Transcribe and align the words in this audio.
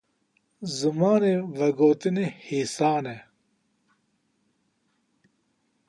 Zimanê 0.77 1.33
vegotinê 1.57 2.25
hêsan 2.45 3.05
e? 3.15 3.17